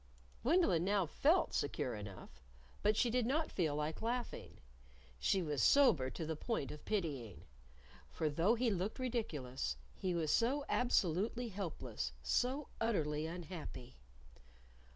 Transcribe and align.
Gwendolyn 0.41 0.83
now 0.83 1.05
felt 1.05 1.53
secure 1.53 1.93
enough. 1.93 2.41
But 2.81 2.97
she 2.97 3.11
did 3.11 3.27
not 3.27 3.51
feel 3.51 3.75
like 3.75 4.01
laughing. 4.01 4.57
She 5.19 5.43
was 5.43 5.61
sober 5.61 6.09
to 6.09 6.25
the 6.25 6.35
point 6.35 6.71
of 6.71 6.83
pitying. 6.85 7.45
For 8.09 8.27
though 8.27 8.55
he 8.55 8.71
looked 8.71 8.97
ridiculous, 8.97 9.77
he 9.93 10.15
was 10.15 10.31
so 10.31 10.65
absolutely 10.67 11.49
helpless, 11.49 12.13
so 12.23 12.69
utterly 12.81 13.27
unhappy. 13.27 13.99